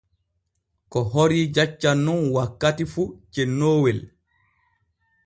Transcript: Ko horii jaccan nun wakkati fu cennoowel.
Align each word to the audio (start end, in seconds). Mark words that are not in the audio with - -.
Ko 0.95 0.99
horii 1.15 1.43
jaccan 1.57 1.99
nun 2.07 2.23
wakkati 2.37 2.85
fu 2.95 3.03
cennoowel. 3.33 3.99